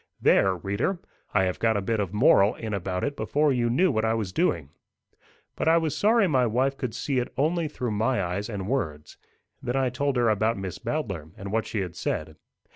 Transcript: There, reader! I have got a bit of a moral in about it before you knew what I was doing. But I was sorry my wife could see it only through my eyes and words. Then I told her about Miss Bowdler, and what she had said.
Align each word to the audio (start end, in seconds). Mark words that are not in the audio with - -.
There, 0.19 0.55
reader! 0.55 0.97
I 1.31 1.43
have 1.43 1.59
got 1.59 1.77
a 1.77 1.79
bit 1.81 1.99
of 1.99 2.09
a 2.09 2.13
moral 2.15 2.55
in 2.55 2.73
about 2.73 3.03
it 3.03 3.15
before 3.15 3.53
you 3.53 3.69
knew 3.69 3.91
what 3.91 4.03
I 4.03 4.15
was 4.15 4.31
doing. 4.33 4.71
But 5.55 5.67
I 5.67 5.77
was 5.77 5.95
sorry 5.95 6.27
my 6.27 6.47
wife 6.47 6.75
could 6.75 6.95
see 6.95 7.19
it 7.19 7.31
only 7.37 7.67
through 7.67 7.91
my 7.91 8.19
eyes 8.23 8.49
and 8.49 8.67
words. 8.67 9.17
Then 9.61 9.75
I 9.75 9.91
told 9.91 10.15
her 10.17 10.27
about 10.27 10.57
Miss 10.57 10.79
Bowdler, 10.79 11.29
and 11.37 11.51
what 11.51 11.67
she 11.67 11.81
had 11.81 11.95
said. 11.95 12.35